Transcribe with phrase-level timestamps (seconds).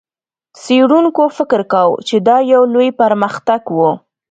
[0.61, 3.79] څېړونکو فکر کاوه، چې دا یو لوی پرمختګ و.